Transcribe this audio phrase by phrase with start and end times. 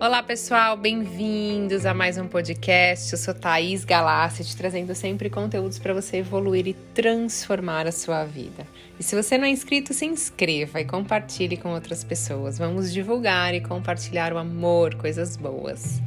[0.00, 3.12] Olá pessoal, bem-vindos a mais um podcast.
[3.12, 8.24] Eu sou Thaís Galassi, te trazendo sempre conteúdos para você evoluir e transformar a sua
[8.24, 8.66] vida.
[8.98, 12.56] E se você não é inscrito, se inscreva e compartilhe com outras pessoas.
[12.56, 16.00] Vamos divulgar e compartilhar o amor, coisas boas.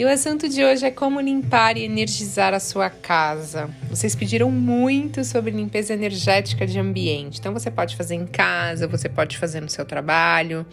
[0.00, 3.68] E o assunto de hoje é como limpar e energizar a sua casa.
[3.90, 7.38] Vocês pediram muito sobre limpeza energética de ambiente.
[7.38, 10.64] Então você pode fazer em casa, você pode fazer no seu trabalho.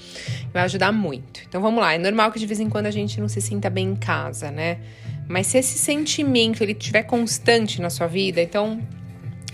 [0.54, 1.42] Vai ajudar muito.
[1.46, 1.94] Então vamos lá.
[1.94, 4.50] É normal que de vez em quando a gente não se sinta bem em casa,
[4.50, 4.78] né?
[5.28, 8.82] Mas se esse sentimento ele estiver constante na sua vida, então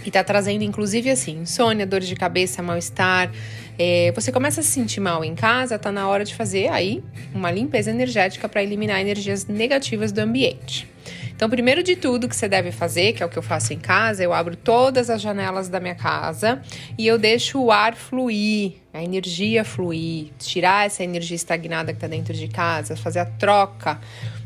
[0.06, 3.32] e tá trazendo inclusive assim, insônia, dor de cabeça, mal-estar,
[3.78, 7.04] é, você começa a se sentir mal em casa, tá na hora de fazer aí
[7.34, 10.88] uma limpeza energética para eliminar energias negativas do ambiente.
[11.36, 13.80] Então, primeiro de tudo que você deve fazer, que é o que eu faço em
[13.80, 16.62] casa, eu abro todas as janelas da minha casa
[16.98, 22.08] e eu deixo o ar fluir, a energia fluir, tirar essa energia estagnada que está
[22.08, 24.00] dentro de casa, fazer a troca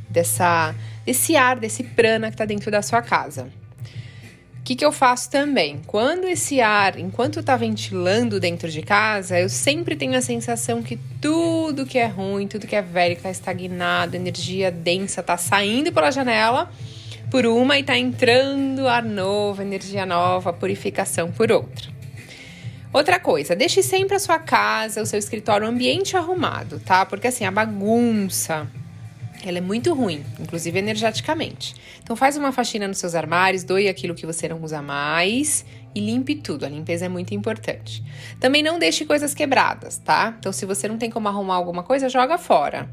[0.09, 0.73] dessa,
[1.05, 3.47] desse ar, desse prana que está dentro da sua casa
[4.67, 5.79] que, que eu faço também?
[5.87, 10.99] Quando esse ar, enquanto está ventilando dentro de casa, eu sempre tenho a sensação que
[11.21, 15.89] tudo que é ruim, tudo que é velho, que está estagnado, energia densa, está saindo
[15.93, 16.69] pela janela
[17.31, 21.87] por uma e está entrando ar novo, energia nova, purificação por outra.
[22.91, 27.05] Outra coisa, deixe sempre a sua casa, o seu escritório, o ambiente arrumado, tá?
[27.05, 28.67] Porque assim, a bagunça,
[29.43, 31.75] ela é muito ruim, inclusive energeticamente.
[32.01, 35.99] Então faz uma faxina nos seus armários, doe aquilo que você não usa mais e
[35.99, 36.65] limpe tudo.
[36.65, 38.03] A limpeza é muito importante.
[38.39, 40.35] Também não deixe coisas quebradas, tá?
[40.39, 42.89] Então se você não tem como arrumar alguma coisa, joga fora.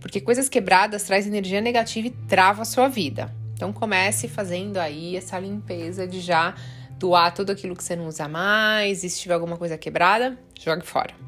[0.00, 3.34] Porque coisas quebradas traz energia negativa e trava a sua vida.
[3.54, 6.54] Então comece fazendo aí essa limpeza de já
[6.98, 10.84] doar tudo aquilo que você não usa mais, e se tiver alguma coisa quebrada, jogue
[10.84, 11.27] fora.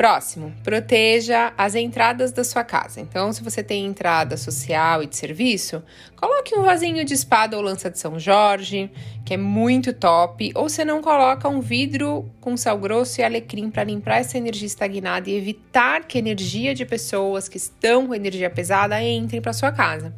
[0.00, 3.02] Próximo, proteja as entradas da sua casa.
[3.02, 5.82] Então, se você tem entrada social e de serviço,
[6.16, 8.90] coloque um vasinho de espada ou lança de São Jorge,
[9.26, 10.52] que é muito top.
[10.54, 14.66] Ou se não, coloca um vidro com sal grosso e alecrim para limpar essa energia
[14.66, 19.70] estagnada e evitar que energia de pessoas que estão com energia pesada entre para sua
[19.70, 20.14] casa.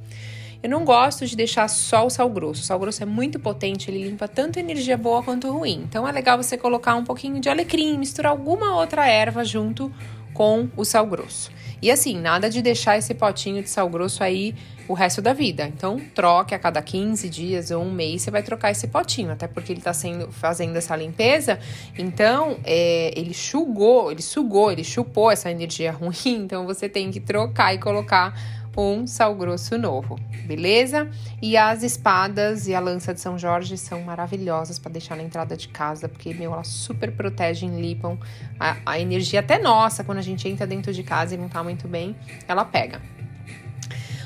[0.62, 2.62] Eu não gosto de deixar só o sal grosso.
[2.62, 5.84] O sal grosso é muito potente, ele limpa tanto energia boa quanto ruim.
[5.88, 9.92] Então é legal você colocar um pouquinho de alecrim, misturar alguma outra erva junto
[10.32, 11.50] com o sal grosso.
[11.82, 14.54] E assim, nada de deixar esse potinho de sal grosso aí
[14.88, 15.66] o resto da vida.
[15.66, 19.48] Então, troque a cada 15 dias ou um mês, você vai trocar esse potinho, até
[19.48, 21.58] porque ele está sendo fazendo essa limpeza.
[21.98, 26.12] Então, é, ele sugou, ele sugou, ele chupou essa energia ruim.
[26.26, 31.10] Então, você tem que trocar e colocar um sal grosso novo, beleza?
[31.40, 35.56] E as espadas e a lança de São Jorge são maravilhosas para deixar na entrada
[35.56, 38.18] de casa, porque, meu, elas super protegem, limpam
[38.58, 41.62] a, a energia até nossa, quando a gente entra dentro de casa e não tá
[41.62, 42.16] muito bem,
[42.48, 43.00] ela pega.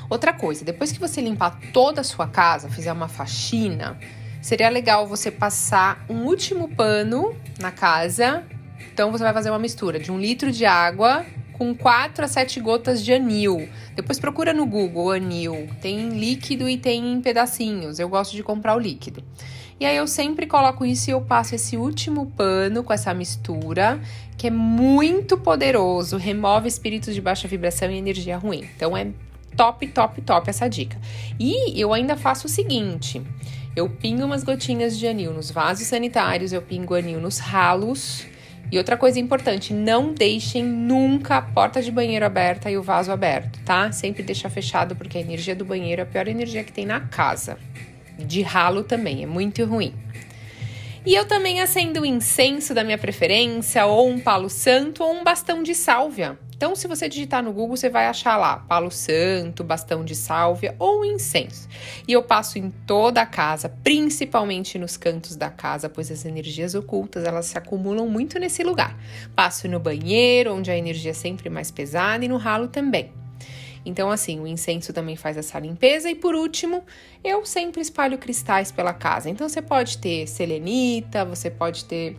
[0.09, 3.97] Outra coisa, depois que você limpar toda a sua casa, fizer uma faxina,
[4.41, 8.45] seria legal você passar um último pano na casa.
[8.93, 11.25] Então você vai fazer uma mistura de um litro de água
[11.57, 13.67] com 4 a 7 gotas de anil.
[13.95, 15.67] Depois procura no Google anil.
[15.81, 17.99] Tem líquido e tem em pedacinhos.
[17.99, 19.23] Eu gosto de comprar o líquido.
[19.79, 24.01] E aí eu sempre coloco isso e eu passo esse último pano com essa mistura,
[24.35, 28.67] que é muito poderoso, remove espíritos de baixa vibração e energia ruim.
[28.75, 29.07] Então é
[29.55, 30.97] top, top, top essa dica.
[31.39, 33.21] E eu ainda faço o seguinte:
[33.75, 38.25] eu pingo umas gotinhas de anil nos vasos sanitários, eu pingo anil nos ralos
[38.69, 43.11] e outra coisa importante, não deixem nunca a porta de banheiro aberta e o vaso
[43.11, 43.91] aberto, tá?
[43.93, 46.99] Sempre deixar fechado porque a energia do banheiro é a pior energia que tem na
[46.99, 47.57] casa.
[48.19, 49.93] De ralo também, é muito ruim.
[51.05, 55.63] E eu também acendo incenso da minha preferência, ou um palo santo, ou um bastão
[55.63, 56.37] de sálvia.
[56.57, 60.75] Então, se você digitar no Google, você vai achar lá palo santo, bastão de sálvia
[60.79, 61.69] ou incenso.
[62.07, 66.73] E eu passo em toda a casa, principalmente nos cantos da casa, pois as energias
[66.73, 68.97] ocultas elas se acumulam muito nesse lugar.
[69.35, 73.11] Passo no banheiro, onde a energia é sempre mais pesada, e no ralo também.
[73.85, 76.09] Então, assim, o incenso também faz essa limpeza.
[76.09, 76.83] E por último,
[77.23, 79.29] eu sempre espalho cristais pela casa.
[79.29, 82.17] Então, você pode ter selenita, você pode ter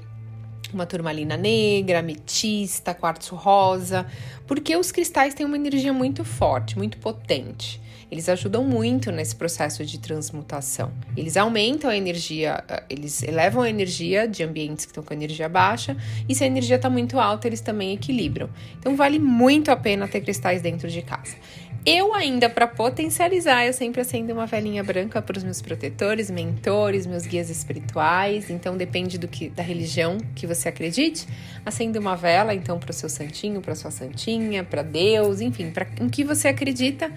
[0.73, 4.07] uma turmalina negra, ametista, quartzo rosa,
[4.47, 7.81] porque os cristais têm uma energia muito forte, muito potente.
[8.11, 10.91] Eles ajudam muito nesse processo de transmutação.
[11.15, 15.47] Eles aumentam a energia, eh, eles elevam a energia de ambientes que estão com energia
[15.47, 15.95] baixa,
[16.27, 18.49] e se a energia está muito alta, eles também equilibram.
[18.79, 21.37] Então vale muito a pena ter cristais dentro de casa.
[21.91, 27.07] Eu ainda, para potencializar, eu sempre acendo uma velinha branca para os meus protetores, mentores,
[27.07, 28.51] meus guias espirituais.
[28.51, 31.27] Então depende do que da religião que você acredite.
[31.65, 35.87] Acende uma vela, então, para o seu santinho, para sua santinha, para Deus, enfim, para
[35.99, 37.11] em que você acredita,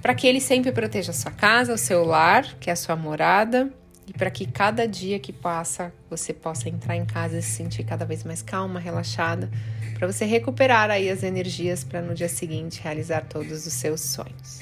[0.00, 2.94] para que ele sempre proteja a sua casa, o seu lar, que é a sua
[2.94, 3.68] morada,
[4.06, 7.84] e para que cada dia que passa você possa entrar em casa e se sentir
[7.84, 9.50] cada vez mais calma, relaxada
[9.94, 14.60] para você recuperar aí as energias para no dia seguinte realizar todos os seus sonhos.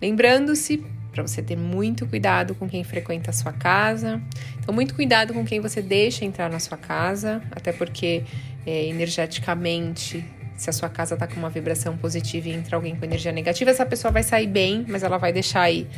[0.00, 4.22] Lembrando-se para você ter muito cuidado com quem frequenta a sua casa.
[4.60, 8.22] Então, muito cuidado com quem você deixa entrar na sua casa, até porque
[8.64, 10.24] é, energeticamente,
[10.56, 13.70] se a sua casa está com uma vibração positiva e entra alguém com energia negativa,
[13.70, 15.88] essa pessoa vai sair bem, mas ela vai deixar aí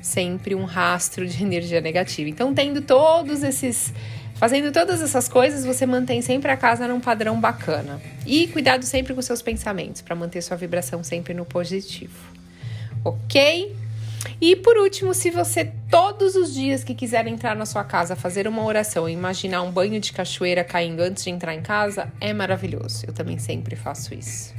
[0.00, 2.28] sempre um rastro de energia negativa.
[2.28, 3.92] Então, tendo todos esses
[4.36, 7.98] Fazendo todas essas coisas, você mantém sempre a casa num padrão bacana.
[8.26, 12.12] E cuidado sempre com seus pensamentos, para manter sua vibração sempre no positivo.
[13.02, 13.74] Ok?
[14.38, 18.46] E por último, se você todos os dias que quiser entrar na sua casa fazer
[18.46, 22.34] uma oração e imaginar um banho de cachoeira caindo antes de entrar em casa, é
[22.34, 23.06] maravilhoso.
[23.06, 24.54] Eu também sempre faço isso.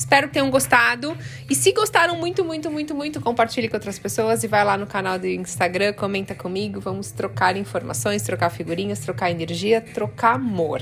[0.00, 1.14] Espero que tenham gostado.
[1.48, 4.86] E se gostaram muito, muito, muito, muito, compartilhe com outras pessoas e vai lá no
[4.86, 6.80] canal do Instagram, comenta comigo.
[6.80, 10.80] Vamos trocar informações, trocar figurinhas, trocar energia, trocar amor.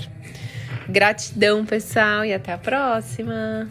[0.89, 3.69] Gratidão, pessoal, e até a próxima!